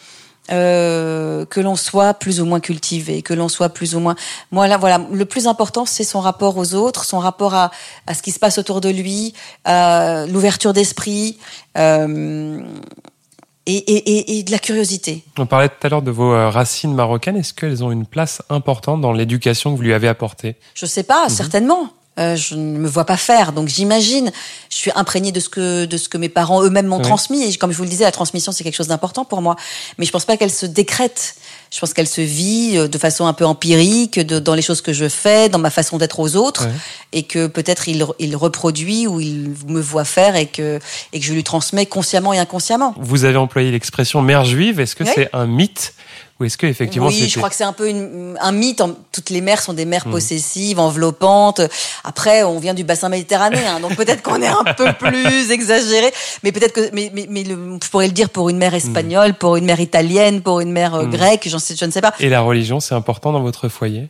[0.49, 4.15] euh, que l'on soit plus ou moins cultivé, que l'on soit plus ou moins.
[4.51, 7.71] Moi là, voilà, le plus important, c'est son rapport aux autres, son rapport à,
[8.07, 9.33] à ce qui se passe autour de lui,
[9.67, 11.37] euh, l'ouverture d'esprit.
[11.77, 12.59] Euh,
[13.67, 15.23] et, et, et, de la curiosité.
[15.37, 17.37] On parlait tout à l'heure de vos racines marocaines.
[17.37, 20.55] Est-ce qu'elles ont une place importante dans l'éducation que vous lui avez apportée?
[20.73, 21.29] Je sais pas, mmh.
[21.29, 21.93] certainement.
[22.19, 24.33] Euh, je ne me vois pas faire, donc j'imagine.
[24.69, 27.03] Je suis imprégnée de ce que de ce que mes parents eux-mêmes m'ont oui.
[27.03, 27.43] transmis.
[27.43, 29.55] Et comme je vous le disais, la transmission c'est quelque chose d'important pour moi.
[29.97, 31.35] Mais je pense pas qu'elle se décrète.
[31.73, 34.91] Je pense qu'elle se vit de façon un peu empirique de, dans les choses que
[34.91, 36.67] je fais, dans ma façon d'être aux autres,
[37.13, 40.79] et que peut-être il, il reproduit ou il me voit faire et que
[41.13, 42.93] et que je lui transmets consciemment et inconsciemment.
[42.97, 44.81] Vous avez employé l'expression mère juive.
[44.81, 45.11] Est-ce que Oui.
[45.15, 45.93] c'est un mythe
[46.41, 48.81] ou est-ce que effectivement Oui, je crois que c'est un peu une- un mythe.
[49.11, 51.61] Toutes les mères sont des mères possessives, enveloppantes.
[52.03, 56.11] Après, on vient du bassin méditerranéen, donc peut-être qu'on est un peu plus exagéré.
[56.43, 59.35] Mais peut-être que, mais, mais, mais le- je pourrais le dire pour une mère espagnole,
[59.35, 61.11] pour une mère italienne, pour une mère euh, Mm.
[61.11, 61.47] grecque.
[61.47, 62.13] J'en sais, je ne sais pas.
[62.19, 64.09] Et la religion, c'est important dans votre foyer?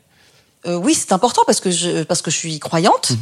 [0.67, 3.13] Euh, oui, c'est important parce que je parce que je suis croyante,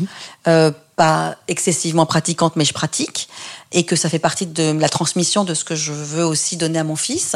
[0.47, 3.29] euh, pas excessivement pratiquante, mais je pratique
[3.71, 6.79] et que ça fait partie de la transmission de ce que je veux aussi donner
[6.79, 7.35] à mon fils.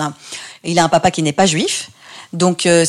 [0.66, 1.89] Il a un papa qui n'est pas juif.
[2.34, 2.84] Donc euh,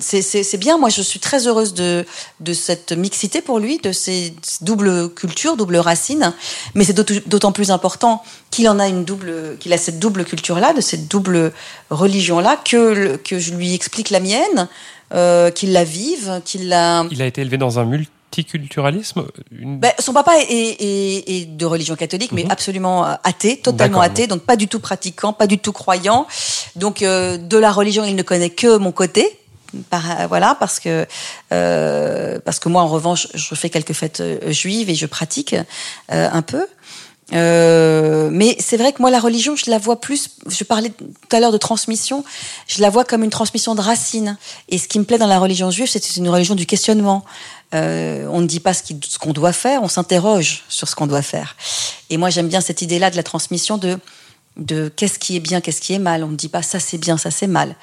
[0.00, 0.78] c'est bien.
[0.78, 2.06] Moi, je suis très heureuse de
[2.40, 6.32] de cette mixité pour lui, de ces doubles cultures, doubles racines.
[6.74, 10.72] Mais c'est d'autant- plus important qu'il en a une double, qu'il a cette double culture-là,
[10.72, 11.52] de cette double
[11.90, 14.68] religion-là, que le- que je lui explique la mienne,
[15.14, 17.04] euh, qu'il la vive, qu'il la.
[17.10, 19.78] Il a été élevé dans un multiculturalisme une...
[19.78, 22.50] Ben, son papa est, est- est de religion catholique, mais Mhm.
[22.50, 26.26] absolument euh, athée, totalement athée, donc pas du tout pratiquant, pas du tout croyant.
[26.76, 29.26] Donc euh, de la religion, il ne connaît que mon côté.
[29.90, 31.06] Par, euh, voilà, parce que
[31.52, 35.54] euh, parce que moi, en revanche, je fais quelques fêtes euh, juives et je pratique
[35.54, 36.66] euh, un peu.
[37.34, 40.30] Euh, mais c'est vrai que moi, la religion, je la vois plus.
[40.46, 42.24] Je parlais tout à l'heure de transmission.
[42.66, 44.36] Je la vois comme une transmission de racines.
[44.68, 47.24] Et ce qui me plaît dans la religion juive, c'est une religion du questionnement.
[47.74, 51.22] Euh, on ne dit pas ce qu'on doit faire, on s'interroge sur ce qu'on doit
[51.22, 51.54] faire.
[52.08, 53.98] Et moi, j'aime bien cette idée-là de la transmission de
[54.58, 56.24] de qu'est-ce qui est bien, qu'est-ce qui est mal.
[56.24, 57.76] On ne dit pas ça c'est bien, ça c'est mal.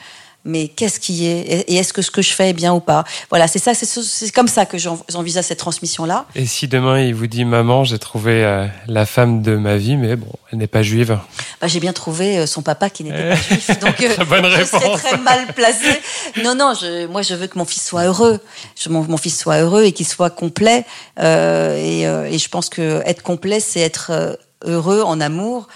[0.47, 3.03] Mais qu'est-ce qui est et est-ce que ce que je fais est bien ou pas?
[3.31, 6.25] Voilà, c'est ça, c'est ce- c'est comme ça que j'en- j'envisage cette transmission-là.
[6.35, 9.97] Et si demain il vous dit maman, j'ai trouvé euh, la femme de ma vie,
[9.97, 11.17] mais bon, elle n'est pas juive.
[11.59, 14.97] Bah, j'ai bien trouvé euh, son papa qui n'était pas juif, donc euh, bonne je
[14.97, 15.99] très mal placée.
[16.43, 18.39] Non, non, je, moi je veux que mon fils soit heureux,
[18.79, 20.85] je, mon, mon fils soit heureux et qu'il soit complet.
[21.19, 25.67] Euh, et, euh, et je pense que être complet, c'est être heureux en amour.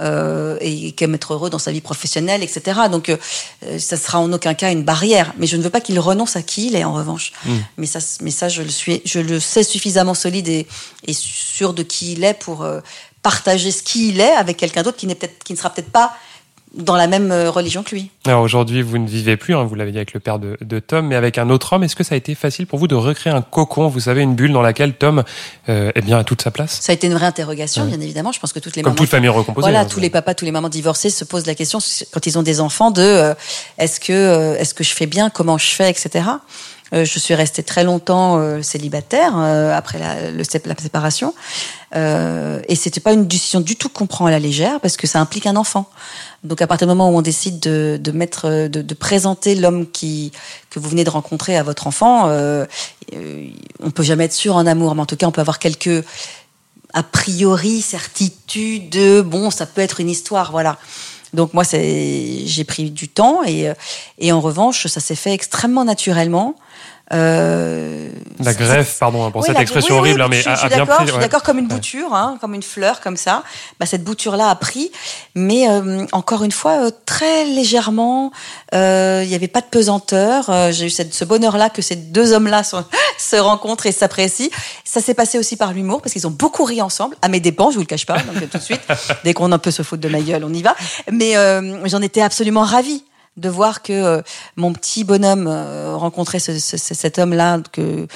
[0.00, 2.82] Euh, et comme être heureux dans sa vie professionnelle, etc.
[2.88, 3.16] Donc, euh,
[3.80, 5.34] ça sera en aucun cas une barrière.
[5.38, 7.32] Mais je ne veux pas qu'il renonce à qui il est, en revanche.
[7.78, 10.68] Mais ça, mais ça, je le suis, je le sais suffisamment solide et,
[11.04, 12.80] et sûr de qui il est pour euh,
[13.22, 15.90] partager ce qui il est avec quelqu'un d'autre qui n'est peut-être, qui ne sera peut-être
[15.90, 16.12] pas
[16.74, 18.10] dans la même euh, religion que lui.
[18.26, 20.78] Alors aujourd'hui, vous ne vivez plus, hein, vous l'avez dit avec le père de, de
[20.78, 21.82] Tom, mais avec un autre homme.
[21.82, 24.34] Est-ce que ça a été facile pour vous de recréer un cocon, vous savez, une
[24.34, 25.24] bulle dans laquelle Tom
[25.68, 26.78] euh, eh bien, a toute sa place?
[26.80, 28.32] Ça a été une vraie interrogation, bien évidemment.
[28.32, 29.62] Je pense que toutes les Comme mamans toute famille recomposée.
[29.62, 31.78] Voilà, hein, tous les papas, tous les mamans divorcés se posent la question
[32.12, 33.34] quand ils ont des enfants de euh,
[33.78, 36.24] est-ce que euh, est-ce que je fais bien, comment je fais, etc.
[36.94, 41.34] Euh, je suis restée très longtemps euh, célibataire euh, après la, le, la séparation,
[41.94, 45.06] euh, et c'était pas une décision du tout qu'on prend à la légère parce que
[45.06, 45.88] ça implique un enfant.
[46.44, 49.54] Donc à partir du moment où on décide de, de mettre, euh, de, de présenter
[49.54, 50.32] l'homme qui
[50.70, 52.66] que vous venez de rencontrer à votre enfant, euh,
[53.82, 56.04] on peut jamais être sûr en amour, mais en tout cas on peut avoir quelques
[56.94, 60.78] a priori certitude de bon ça peut être une histoire voilà
[61.32, 63.74] donc moi j'ai pris du temps et euh,
[64.18, 66.54] et en revanche ça s'est fait extrêmement naturellement
[67.12, 68.08] euh,
[68.42, 70.60] La greffe, pardon pour oui, cette expression oui, oui, horrible, hein, mais je, a, je
[70.60, 71.04] suis bien d'accord, pris.
[71.06, 71.22] je suis ouais.
[71.22, 73.42] d'accord comme une bouture, hein, comme une fleur, comme ça.
[73.80, 74.90] Bah, cette bouture-là a pris,
[75.34, 78.30] mais euh, encore une fois euh, très légèrement.
[78.74, 80.50] euh, Il n'y avait pas de pesanteur.
[80.50, 82.62] euh, J'ai eu cette, ce bonheur-là que ces deux hommes-là
[83.18, 84.48] se, rencontrent et s'apprécient.
[84.84, 87.70] Ça s'est passé aussi par l'humour parce qu'ils ont beaucoup ri ensemble, à mes dépens,
[87.70, 88.18] je vous le cache pas.
[88.18, 88.82] Donc euh, tout de suite,
[89.24, 90.74] dès qu'on un peu se fout de ma gueule, on y va.
[91.10, 93.04] Mais euh, j'en étais absolument ravie
[93.38, 94.22] de voir que euh,
[94.56, 98.06] mon petit bonhomme euh, rencontrait ce, ce- ce- cet homme-là que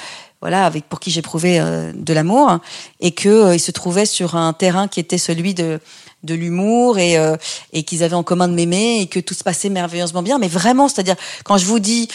[0.41, 2.59] voilà avec pour qui j'éprouvais euh, de l'amour
[2.99, 5.79] et que euh, il se trouvait sur un terrain qui était celui de
[6.23, 7.35] de l'humour et euh,
[7.73, 10.37] et qu'ils avaient en commun de m'aimer et que tout se passait merveilleusement bien.
[10.39, 12.07] Mais vraiment c'est-à-dire quand je vous dis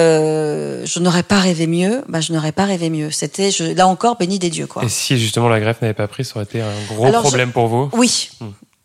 [0.00, 3.10] euh, je n'aurais pas rêvé mieux bah je n'aurais pas rêvé mieux.
[3.10, 4.84] C'était je, là encore béni des dieux quoi.
[4.84, 7.28] Et si justement la greffe n'avait pas pris, ça aurait été un gros Alors, je-
[7.28, 7.88] problème pour vous?
[7.94, 8.30] Oui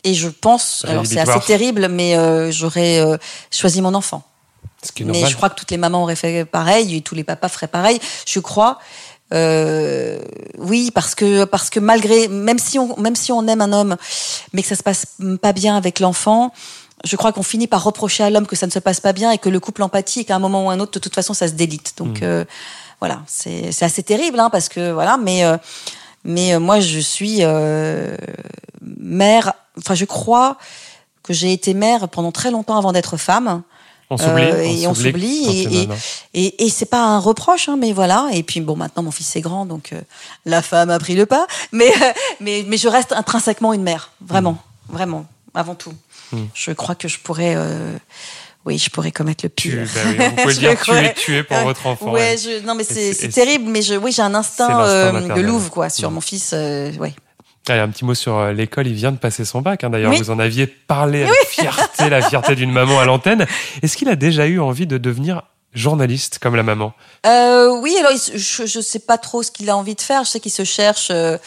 [0.04, 3.18] et je pense alors c'est assez terrible mais euh, j'aurais euh,
[3.52, 4.24] choisi mon enfant
[4.84, 7.16] Ce qui est Mais je crois que toutes les mamans auraient fait pareil et tous
[7.16, 8.00] les papas feraient pareil.
[8.26, 8.80] Je crois.
[9.34, 10.20] Euh,
[10.58, 13.96] oui, parce que parce que malgré même si on même si on aime un homme,
[14.52, 15.06] mais que ça se passe
[15.42, 16.52] pas bien avec l'enfant,
[17.04, 19.32] je crois qu'on finit par reprocher à l'homme que ça ne se passe pas bien
[19.32, 21.34] et que le couple empathie et qu'à un moment ou un autre, de toute façon,
[21.34, 21.94] ça se délite.
[21.98, 22.46] Donc euh,
[23.00, 25.58] voilà, c'est c'est assez terrible, hein, parce que voilà, mais euh,
[26.24, 28.16] mais euh, moi je suis euh,
[28.82, 29.54] mère.
[29.78, 30.58] Enfin, je crois
[31.24, 33.62] que j'ai été mère pendant très longtemps avant d'être femme.
[34.14, 34.44] On s'oublie.
[34.44, 35.74] Euh, et on s'oublie et, c'est
[36.34, 39.12] et, et, et c'est pas un reproche hein, mais voilà et puis bon maintenant mon
[39.12, 40.02] fils est grand donc euh,
[40.46, 44.12] la femme a pris le pas mais euh, mais mais je reste intrinsèquement une mère
[44.20, 44.58] vraiment
[44.90, 45.94] vraiment avant tout
[46.34, 46.44] Mm.
[46.54, 47.94] je crois que je pourrais euh,
[48.66, 51.56] oui je pourrais commettre le Tu, pire bah oui, vous pouvez dire tuer, tuer pour
[51.58, 51.64] Ouais.
[51.64, 52.06] votre enfant.
[52.12, 52.38] ouais, ouais.
[52.38, 56.12] je, non mais c'est terrible mais je oui j'ai un instinct de louve quoi sur
[56.12, 56.14] Mm.
[56.16, 56.54] mon fils
[57.72, 58.88] euh, ouais Allez, un petit mot sur euh, l'école.
[58.88, 59.84] Il vient de passer son bac.
[59.84, 59.90] hein.
[59.90, 60.18] D'ailleurs, Oui.
[60.20, 63.46] vous en aviez parlé avec fierté, la fierté d'une maman à l'antenne.
[63.82, 65.42] Est-ce qu'il a déjà eu envie de devenir
[65.74, 66.94] journaliste comme la maman
[67.26, 70.24] Euh, oui, alors je je sais pas trop ce qu'il a envie de faire.
[70.24, 71.38] Je sais qu'il se cherche, euh,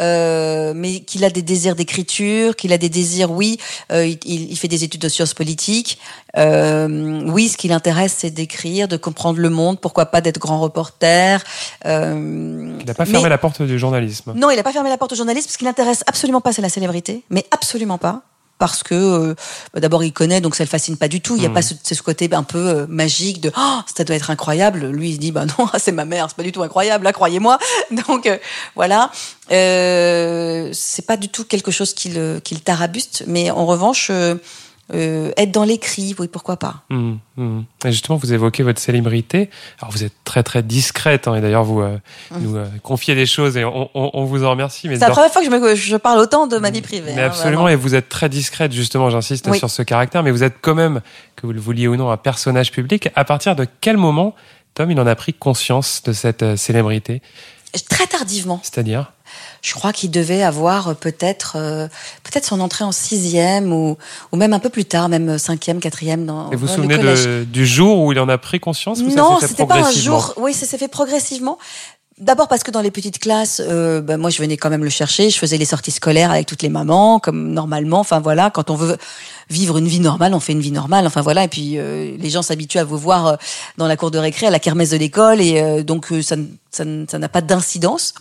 [0.00, 3.30] euh, mais qu'il a des désirs d'écriture, qu'il a des désirs.
[3.30, 3.58] Oui,
[3.92, 5.98] euh, il, fait des études de sciences politiques.
[6.36, 9.80] Euh, oui, ce qui l'intéresse, c'est d'écrire, de comprendre le monde.
[9.80, 11.42] Pourquoi pas d'être grand reporter.
[11.84, 14.32] Il n'a pas mais- fermé la porte du journalisme.
[14.36, 16.62] non, il n'a pas fermé la porte au journalisme parce qu'il n'intéresse absolument pas, c'est
[16.62, 18.22] la célébrité, mais absolument pas.
[18.58, 19.34] Parce que euh,
[19.74, 21.36] bah, d'abord il connaît, donc ça le fascine pas du tout.
[21.36, 21.54] Il n'y a Mm.
[21.54, 24.86] pas ce, ce côté un peu euh, magique de oh, ça doit être incroyable.
[24.86, 27.58] Lui il dit bah non c'est ma mère, c'est pas du tout incroyable, là croyez-moi.
[28.08, 28.38] Donc euh,
[28.74, 29.10] voilà,
[29.52, 34.10] euh, c'est pas du tout quelque chose qui le, qui le tarabuste, mais en revanche
[34.94, 36.82] euh, être dans l'écrit, oui pourquoi pas.
[36.90, 37.64] Hum, hum.
[37.84, 39.50] Et justement, vous évoquez votre célébrité.
[39.80, 41.98] Alors, vous êtes très très discrète, hein, et d'ailleurs, vous euh,
[42.40, 44.82] nous euh, confiez des choses et on, on- on vous en remercie.
[44.88, 47.12] C'est la première fois que je, me, je parle autant de ma vie privée.
[47.16, 47.68] mais hein, absolument, vraiment.
[47.68, 49.58] et vous êtes très discrète, justement, j'insiste Oui.
[49.58, 51.00] sur ce caractère, mais vous êtes quand même,
[51.34, 53.08] que vous le vouliez ou non, un personnage public.
[53.16, 54.34] À partir de quel moment,
[54.74, 57.22] Tom, il en a pris conscience de cette célébrité?
[57.90, 58.60] Très tardivement.
[58.62, 59.12] C'est-à-dire?
[59.62, 61.88] Je crois qu'il devait avoir peut-être euh,
[62.22, 63.96] peut-être son entrée en sixième ou,
[64.32, 66.50] ou même un peu plus tard, même cinquième, quatrième dans.
[66.50, 69.38] Et vous vous souvenez de- du jour où il en a pris conscience ou Non,
[69.40, 70.34] c'était pas un jour.
[70.36, 71.58] Oui, ça s'est fait progressivement.
[72.18, 74.88] D'abord parce que dans les petites classes, euh, ben, moi je venais quand même le
[74.88, 75.28] chercher.
[75.28, 77.98] Je faisais les sorties scolaires avec toutes les mamans, comme normalement.
[78.00, 78.96] Enfin voilà, quand on veut
[79.50, 81.06] vivre une vie normale, on fait une vie normale.
[81.06, 83.36] Enfin voilà, et puis euh, les gens s'habituent à vous voir euh,
[83.76, 86.36] dans la cour de récré, à la kermesse de l'école, et euh, donc euh, ça
[87.18, 88.14] n'a pas d'incidence.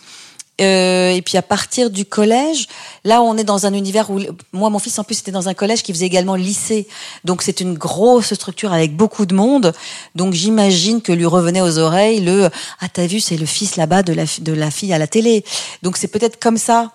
[0.62, 2.68] Euh, et puis à partir du collège,
[3.04, 4.22] là on est dans un univers où
[4.54, 6.88] moi mon fils en plus était dans un collège qui faisait également lycée,
[7.26, 9.74] donc c'est une grosse structure avec beaucoup de monde.
[10.16, 14.02] Donc j'imagine que lui revenait aux oreilles le ah t'as vu c'est le fils là-bas
[14.02, 15.44] de la de la fille à la télé.
[15.84, 16.92] Donc c'est peut-être comme ça.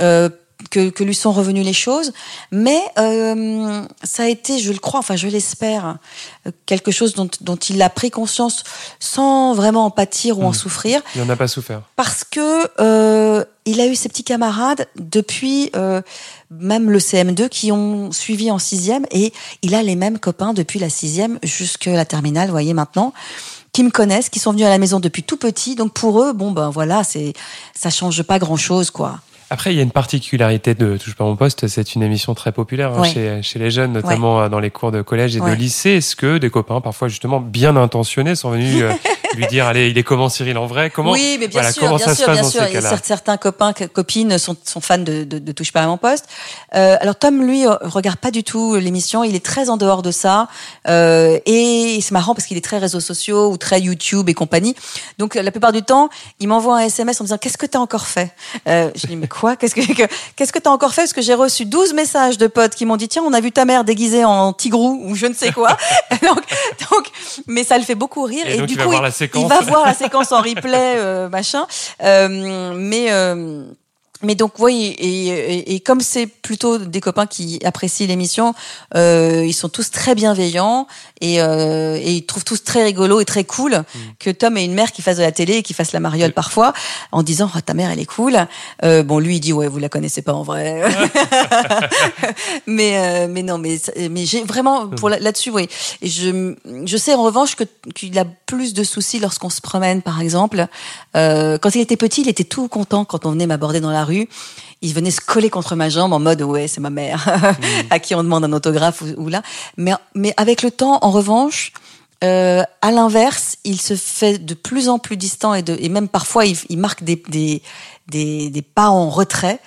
[0.00, 0.30] Euh,
[0.70, 2.12] que, que lui sont revenues les choses,
[2.50, 5.96] mais euh, ça a été, je le crois, enfin je l'espère,
[6.66, 8.64] quelque chose dont, dont il a pris conscience
[9.00, 10.54] sans vraiment en pâtir ou en Mhm.
[10.54, 11.82] souffrir, Il n'en a pas souffert.
[11.96, 16.02] parce que euh, il a eu ses petits camarades depuis euh,
[16.50, 20.78] même le CM2 qui ont suivi en sixième et il a les mêmes copains depuis
[20.78, 23.12] la sixième jusque la terminale, vous voyez maintenant
[23.72, 25.76] qui me connaissent, qui sont venus à la maison depuis tout petit.
[25.76, 27.32] Donc pour eux, bon ben voilà, c'est
[27.74, 29.20] ça change pas grand chose quoi.
[29.52, 32.52] Après, il y a une particularité de Touche pas mon poste, c'est une émission très
[32.52, 35.52] populaire hein, chez, chez les jeunes, notamment euh, dans les cours de collège et de
[35.52, 35.90] lycée.
[35.90, 38.92] Est-ce que des copains, parfois justement bien intentionnés, sont venus euh,
[39.34, 40.90] lui dire, allez, il est comment Cyril en vrai?
[40.90, 42.62] Comment oui, mais bien voilà, sûr, bien sûr, bien sûr.
[42.72, 46.26] Il certains copains, copines sont, sont fans de, de, de Touche pas à mon poste.
[46.74, 49.24] Euh, alors Tom, lui, euh, regarde pas du tout l'émission.
[49.24, 50.48] Il est très en dehors de ça.
[50.88, 54.74] Euh, et c'est marrant parce qu'il est très réseaux sociaux ou très YouTube et compagnie.
[55.18, 56.08] Donc la plupart du temps,
[56.40, 58.32] il m'envoie un SMS en me disant qu'est-ce que t'as encore fait?
[58.68, 59.56] Euh, Je dis mais quoi?
[59.62, 61.02] Qu'est-ce que que- qu'est-ce que t'as encore fait?
[61.02, 63.52] Parce que j'ai reçu 12 messages de potes qui m'ont dit tiens on a vu
[63.52, 65.76] ta mère déguisée en tigrou ou je ne sais quoi.
[66.22, 66.40] donc,
[66.90, 67.06] donc,
[67.46, 68.44] mais ça le fait beaucoup rire.
[68.46, 69.42] Et donc, du il va coup, voir la séquence.
[69.42, 71.66] il va voir la séquence en replay, euh, machin.
[72.02, 73.64] Euh, mais euh,
[74.22, 78.54] mais donc oui, et, et, et comme c'est plutôt des copains qui apprécient l'émission,
[78.96, 80.86] euh, ils sont tous très bienveillants
[81.20, 83.98] et, euh, et ils trouvent tous très rigolo et très cool Mm.
[84.18, 86.32] que Tom ait une mère qui fasse de la télé et qui fasse la mariole
[86.32, 86.72] parfois,
[87.10, 88.46] en disant oh, ta mère elle est cool.
[88.84, 90.82] Euh, bon lui il dit ouais vous la connaissez pas en vrai,
[92.66, 93.78] mais euh, mais non mais
[94.10, 95.68] mais j'ai vraiment pour là- là-dessus oui.
[96.00, 96.54] Et je
[96.84, 100.66] je sais en revanche que qu'il a plus de soucis lorsqu'on se promène par exemple.
[101.16, 104.04] Euh, quand il était petit il était tout content quand on venait m'aborder dans la
[104.04, 104.11] rue.
[104.84, 107.26] Il venait se coller contre ma jambe en mode ouais c'est ma mère
[107.90, 109.42] à qui on demande un autographe ou, ou là.
[109.76, 111.72] Mais mais avec le temps en revanche.
[112.24, 116.06] Euh, à l'inverse, il se fait de plus en plus distant et, de, et même
[116.06, 117.62] parfois il, il marque des, des,
[118.06, 119.58] des, des pas en retrait,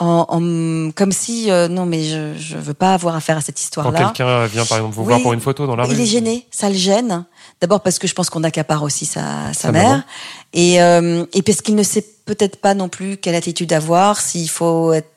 [0.00, 3.54] en, en- comme si euh, non mais je je veux pas avoir affaire à cette
[3.58, 3.98] Quand histoire-là.
[4.12, 5.08] quelqu'un vient par exemple vous Oui.
[5.10, 7.26] voir pour une photo dans la rue Il est gêné, ça le gêne.
[7.60, 10.02] D'abord parce que je pense qu'on accapare aussi sa, sa, Sa mère, maman.
[10.52, 14.48] et, euh, et parce qu'il ne sait peut-être pas non plus quelle attitude avoir, s'il
[14.48, 15.08] faut être,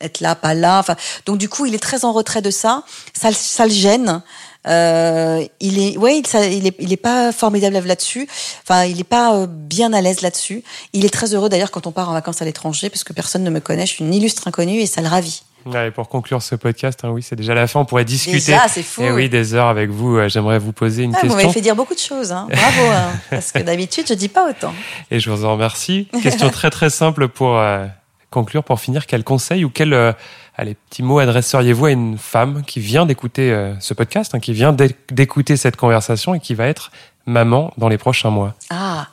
[0.00, 0.78] être là, pas là.
[0.80, 2.84] Enfin, donc du coup, il est très en retrait de ça.
[3.12, 4.22] Ça, le- ça le gêne.
[4.66, 8.28] Euh, il est, ouais, il, ça- il est, il est pas formidable là-dessus.
[8.62, 10.62] Enfin, il est pas euh, bien à l'aise là-dessus.
[10.92, 13.42] Il est très heureux d'ailleurs quand on part en vacances à l'étranger, parce que personne
[13.44, 13.86] ne me connaît.
[13.86, 15.42] Je suis une illustre inconnue et ça le ravit.
[15.66, 17.80] Ouais, et pour conclure ce podcast, hein, oui, c'est déjà la fin.
[17.80, 18.38] On pourrait discuter.
[18.38, 19.02] Déjà, c'est fou.
[19.02, 20.16] Et oui, des heures avec vous.
[20.16, 21.36] Euh, J'aimerais vous poser une Ah, vous question.
[21.38, 22.46] m'avez fait dire beaucoup de choses, hein.
[22.50, 22.82] bravo.
[22.90, 23.10] hein.
[23.30, 24.72] parce que d'habitude, je dis pas autant.
[25.10, 26.08] Et je vous en remercie.
[26.22, 27.86] Question très très simple pour euh,
[28.30, 29.06] conclure, pour finir.
[29.06, 30.12] Quel conseil ou quel euh,
[30.56, 34.72] allez, petit mot adresseriez-vous à une femme qui vient d'écouter euh, ce podcast, qui vient
[34.72, 36.90] d'é- d'écouter cette conversation et qui va être
[37.26, 38.54] maman dans les prochains mois?
[38.70, 39.08] Ah,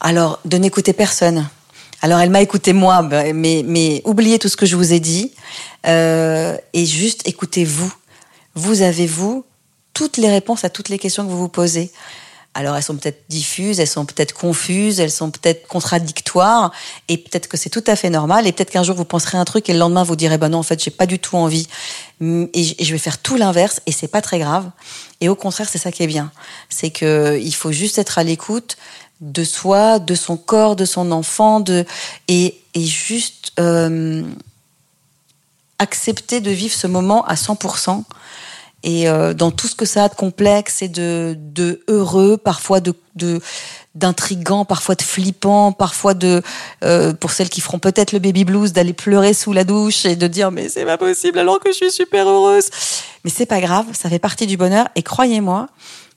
[0.00, 1.48] alors de n'écouter personne.
[2.04, 5.32] Alors elle m'a écouté moi, mais, mais oubliez tout ce que je vous ai dit
[5.86, 7.90] euh, et juste écoutez-vous.
[8.54, 9.46] Vous avez, vous,
[9.94, 11.90] toutes les réponses à toutes les questions que vous vous posez.
[12.52, 16.72] Alors elles sont peut-être diffuses, elles sont peut-être confuses, elles sont peut-être contradictoires,
[17.08, 19.44] et peut-être que c'est tout à fait normal, et peut-être qu'un jour vous penserez un
[19.44, 21.66] truc et le lendemain vous direz bah non en fait j'ai pas du tout envie,
[22.20, 24.70] et je vais faire tout l'inverse, et c'est pas très grave.
[25.20, 26.30] Et au contraire c'est ça qui est bien,
[26.68, 28.76] c'est que il faut juste être à l'écoute
[29.20, 31.84] de soi, de son corps, de son enfant, de
[32.28, 34.22] et, et juste euh,
[35.78, 38.04] accepter de vivre ce moment à 100%
[38.84, 42.80] et euh, dans tout ce que ça a de complexe et de, de heureux, parfois
[42.80, 43.40] de, de
[43.94, 46.42] d'intrigant, parfois de flippant, parfois de
[46.84, 50.16] euh, pour celles qui feront peut-être le baby blues d'aller pleurer sous la douche et
[50.16, 52.68] de dire mais c'est pas possible alors que je suis super heureuse.
[53.24, 55.68] Mais c'est pas grave, ça fait partie du bonheur et croyez-moi,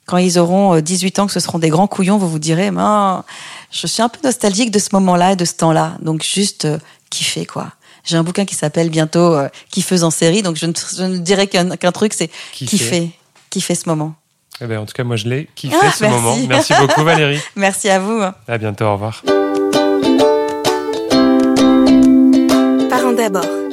[0.08, 2.72] quand ils auront euh, 18 ans que ce seront des grands couillons, vous vous direz
[2.72, 3.24] "Ben,
[3.72, 6.80] je suis un peu nostalgique de ce moment-là et de ce temps-là." Donc juste euh,
[7.12, 7.68] kiffer quoi.
[8.04, 11.18] J'ai un bouquin qui s'appelle bientôt euh, Kiffeuse en série, donc je ne, je ne
[11.18, 12.78] dirais qu'un truc, c'est Kiffer.
[12.78, 13.12] kiffer,
[13.50, 14.16] kiffer ce moment.
[14.62, 16.16] Eh ben, En tout cas, moi, je l'ai kiffé Ah, ce merci.
[16.22, 16.38] moment.
[16.48, 17.40] Merci beaucoup, Valérie.
[17.56, 18.22] Merci à vous.
[18.48, 18.86] À bientôt.
[18.86, 19.22] Au revoir.
[23.18, 23.67] d'abord.